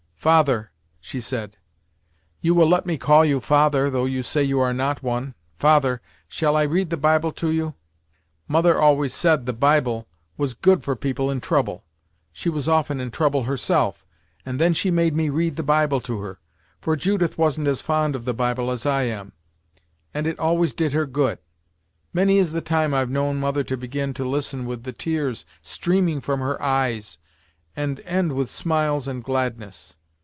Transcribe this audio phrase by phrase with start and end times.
[0.21, 0.69] "Father,"
[0.99, 1.57] she said
[2.41, 5.99] "you will let me call you father, though you say you are not one Father,
[6.27, 7.73] shall I read the Bible to you
[8.47, 11.85] mother always said the Bible was good for people in trouble.
[12.31, 14.05] She was often in trouble herself,
[14.45, 16.37] and then she made me read the Bible to her
[16.79, 19.31] for Judith wasn't as fond of the Bible as I am
[20.13, 21.39] and it always did her good.
[22.13, 26.41] Many is the time I've known mother begin to listen with the tears streaming from
[26.41, 27.17] her eyes,
[27.75, 29.97] and end with smiles and gladness.